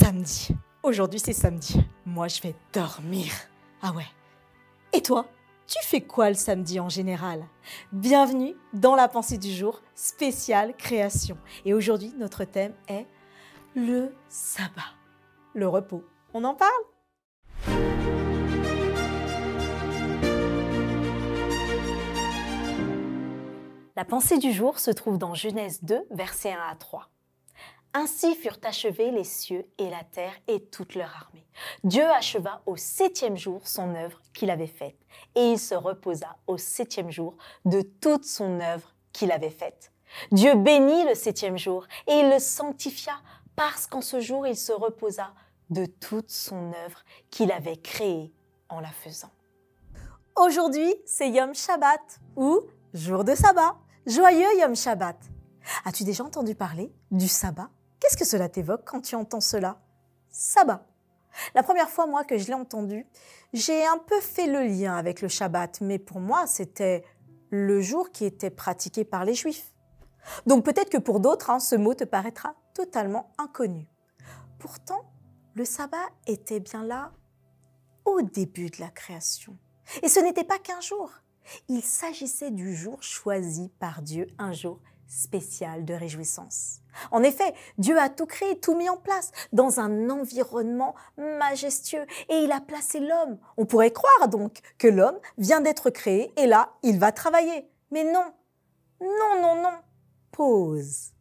[0.00, 0.48] samedi.
[0.82, 1.78] Aujourd'hui, c'est samedi.
[2.06, 3.30] Moi, je vais dormir.
[3.82, 4.06] Ah ouais.
[4.92, 5.26] Et toi
[5.66, 7.44] tu fais quoi le samedi en général?
[7.92, 11.38] Bienvenue dans la pensée du jour spéciale création.
[11.64, 13.06] Et aujourd'hui, notre thème est
[13.76, 14.82] le sabbat,
[15.54, 16.04] le repos.
[16.34, 16.72] On en parle?
[23.94, 27.08] La pensée du jour se trouve dans Genèse 2, versets 1 à 3.
[27.92, 31.44] Ainsi furent achevés les cieux et la terre et toute leur armée.
[31.82, 34.98] Dieu acheva au septième jour son œuvre qu'il avait faite,
[35.34, 39.92] et il se reposa au septième jour de toute son œuvre qu'il avait faite.
[40.30, 43.14] Dieu bénit le septième jour, et il le sanctifia,
[43.56, 45.34] parce qu'en ce jour il se reposa
[45.70, 48.32] de toute son œuvre qu'il avait créée
[48.68, 49.30] en la faisant.
[50.36, 52.60] Aujourd'hui, c'est Yom Shabbat, ou
[52.94, 53.76] jour de sabbat.
[54.06, 55.16] Joyeux Yom Shabbat.
[55.84, 57.68] As-tu déjà entendu parler du sabbat?
[58.00, 59.80] Qu'est-ce que cela t'évoque quand tu entends cela?
[60.30, 60.86] Sabbat.
[61.54, 63.06] La première fois, moi, que je l'ai entendu,
[63.52, 67.04] j'ai un peu fait le lien avec le Shabbat, mais pour moi, c'était
[67.50, 69.74] le jour qui était pratiqué par les Juifs.
[70.46, 73.86] Donc peut-être que pour d'autres, hein, ce mot te paraîtra totalement inconnu.
[74.58, 75.10] Pourtant,
[75.54, 77.12] le sabbat était bien là
[78.04, 79.56] au début de la création.
[80.02, 81.10] Et ce n'était pas qu'un jour.
[81.68, 86.80] Il s'agissait du jour choisi par Dieu, un jour spécial de réjouissance.
[87.10, 92.36] En effet, Dieu a tout créé, tout mis en place dans un environnement majestueux et
[92.36, 93.38] il a placé l'homme.
[93.56, 97.68] On pourrait croire donc que l'homme vient d'être créé et là, il va travailler.
[97.90, 98.32] Mais non,
[99.00, 99.78] non, non, non.
[100.30, 101.12] Pause.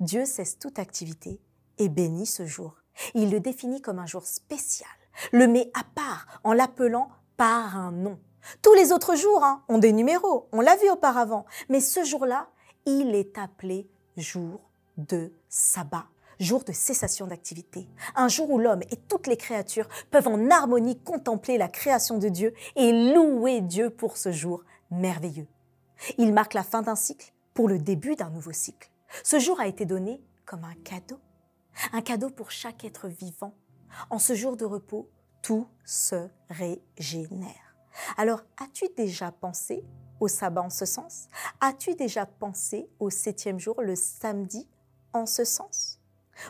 [0.00, 1.40] Dieu cesse toute activité
[1.78, 2.74] et bénit ce jour.
[3.14, 4.88] Il le définit comme un jour spécial,
[5.32, 8.18] le met à part en l'appelant par un nom.
[8.62, 12.48] Tous les autres jours hein, ont des numéros, on l'a vu auparavant, mais ce jour-là,
[12.86, 14.60] il est appelé jour
[14.96, 16.06] de sabbat,
[16.40, 20.98] jour de cessation d'activité, un jour où l'homme et toutes les créatures peuvent en harmonie
[20.98, 25.48] contempler la création de Dieu et louer Dieu pour ce jour merveilleux.
[26.18, 28.90] Il marque la fin d'un cycle pour le début d'un nouveau cycle.
[29.22, 31.18] Ce jour a été donné comme un cadeau,
[31.92, 33.54] un cadeau pour chaque être vivant.
[34.10, 35.10] En ce jour de repos,
[35.42, 37.76] tout se régénère.
[38.16, 39.84] Alors, as-tu déjà pensé
[40.20, 41.28] au sabbat en ce sens
[41.60, 44.68] As-tu déjà pensé au septième jour, le samedi,
[45.12, 46.00] en ce sens?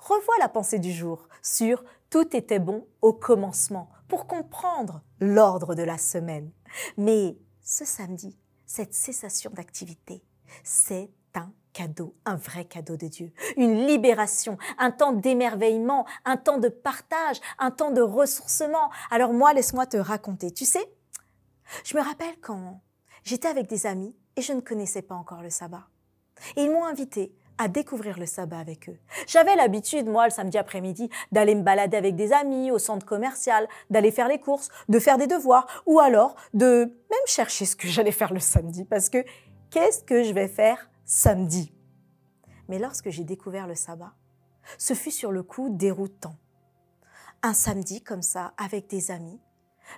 [0.00, 5.82] Revois la pensée du jour sur Tout était bon au commencement pour comprendre l'ordre de
[5.82, 6.50] la semaine.
[6.96, 10.22] Mais ce samedi, cette cessation d'activité,
[10.64, 16.58] c'est un cadeau, un vrai cadeau de Dieu, une libération, un temps d'émerveillement, un temps
[16.58, 18.90] de partage, un temps de ressourcement.
[19.10, 20.50] Alors moi, laisse-moi te raconter.
[20.50, 20.92] Tu sais,
[21.84, 22.80] je me rappelle quand
[23.24, 25.86] j'étais avec des amis et je ne connaissais pas encore le sabbat.
[26.56, 28.98] Et ils m'ont invité à découvrir le sabbat avec eux.
[29.26, 33.68] J'avais l'habitude, moi, le samedi après-midi, d'aller me balader avec des amis au centre commercial,
[33.90, 37.88] d'aller faire les courses, de faire des devoirs, ou alors de même chercher ce que
[37.88, 39.24] j'allais faire le samedi, parce que
[39.70, 41.72] qu'est-ce que je vais faire samedi?
[42.68, 44.12] Mais lorsque j'ai découvert le sabbat,
[44.78, 46.36] ce fut sur le coup déroutant.
[47.42, 49.40] Un samedi comme ça, avec des amis.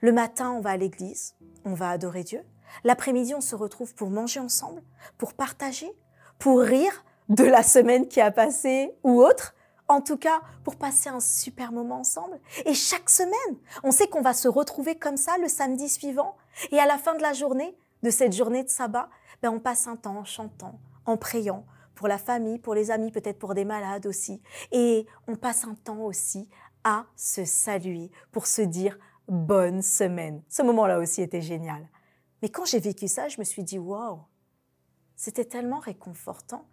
[0.00, 1.34] Le matin, on va à l'église,
[1.64, 2.42] on va adorer Dieu.
[2.84, 4.82] L'après-midi, on se retrouve pour manger ensemble,
[5.18, 5.90] pour partager,
[6.38, 9.54] pour rire de la semaine qui a passé ou autre.
[9.88, 12.40] En tout cas, pour passer un super moment ensemble.
[12.64, 16.36] Et chaque semaine, on sait qu'on va se retrouver comme ça le samedi suivant.
[16.70, 19.08] Et à la fin de la journée, de cette journée de sabbat,
[19.42, 23.10] ben on passe un temps en chantant, en priant, pour la famille, pour les amis,
[23.10, 24.40] peut-être pour des malades aussi.
[24.70, 26.48] Et on passe un temps aussi
[26.84, 30.42] à se saluer, pour se dire bonne semaine.
[30.48, 31.86] Ce moment-là aussi était génial.
[32.42, 34.20] Mais quand j'ai vécu ça, je me suis dit, waouh,
[35.16, 36.66] c'était tellement réconfortant,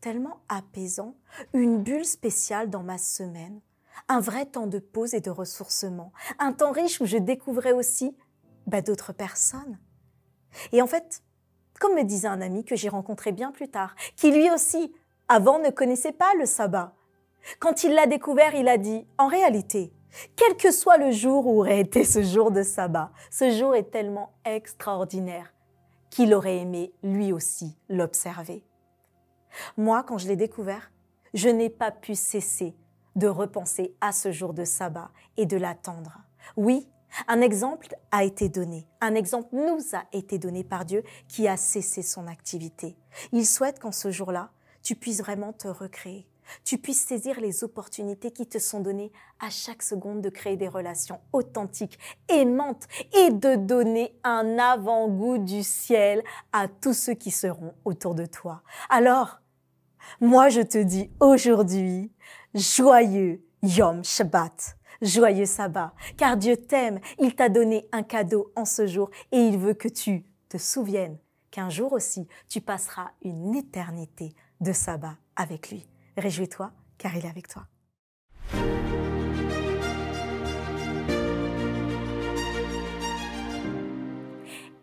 [0.00, 1.16] tellement apaisant,
[1.52, 3.60] une bulle spéciale dans ma semaine,
[4.08, 8.16] un vrai temps de pause et de ressourcement, un temps riche où je découvrais aussi
[8.66, 9.78] bah, d'autres personnes.
[10.72, 11.22] Et en fait,
[11.80, 14.94] comme me disait un ami que j'ai rencontré bien plus tard, qui lui aussi,
[15.28, 16.94] avant, ne connaissait pas le sabbat.
[17.58, 19.92] Quand il l'a découvert, il a dit, en réalité,
[20.36, 23.90] quel que soit le jour où aurait été ce jour de sabbat, ce jour est
[23.90, 25.52] tellement extraordinaire
[26.10, 28.64] qu'il aurait aimé lui aussi l'observer.
[29.76, 30.90] Moi, quand je l'ai découvert,
[31.34, 32.74] je n'ai pas pu cesser
[33.16, 36.18] de repenser à ce jour de sabbat et de l'attendre.
[36.56, 36.88] Oui,
[37.28, 41.56] un exemple a été donné, un exemple nous a été donné par Dieu qui a
[41.56, 42.96] cessé son activité.
[43.32, 44.50] Il souhaite qu'en ce jour-là,
[44.82, 46.26] tu puisses vraiment te recréer,
[46.64, 50.68] tu puisses saisir les opportunités qui te sont données à chaque seconde de créer des
[50.68, 51.98] relations authentiques,
[52.28, 56.22] aimantes et de donner un avant-goût du ciel
[56.52, 58.62] à tous ceux qui seront autour de toi.
[58.88, 59.40] Alors,
[60.20, 62.12] moi je te dis aujourd'hui,
[62.54, 64.76] joyeux Yom Shabbat.
[65.02, 69.58] Joyeux sabbat, car Dieu t'aime, il t'a donné un cadeau en ce jour et il
[69.58, 71.18] veut que tu te souviennes
[71.50, 75.86] qu'un jour aussi tu passeras une éternité de sabbat avec lui.
[76.16, 77.62] Réjouis-toi, car il est avec toi.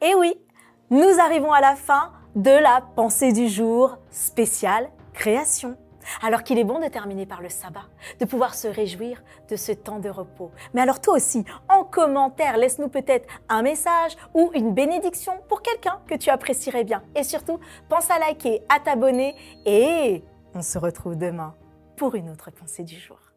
[0.01, 0.35] Et oui,
[0.89, 5.77] nous arrivons à la fin de la pensée du jour spéciale création.
[6.21, 7.85] Alors qu'il est bon de terminer par le sabbat,
[8.19, 10.51] de pouvoir se réjouir de ce temps de repos.
[10.73, 16.01] Mais alors toi aussi, en commentaire, laisse-nous peut-être un message ou une bénédiction pour quelqu'un
[16.05, 17.03] que tu apprécierais bien.
[17.15, 20.23] Et surtout, pense à liker, à t'abonner et
[20.55, 21.55] on se retrouve demain
[21.97, 23.32] pour une autre pensée du jour.